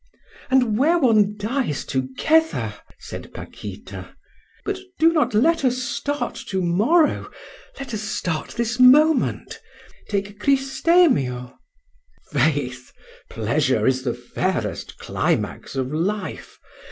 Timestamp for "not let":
5.13-5.63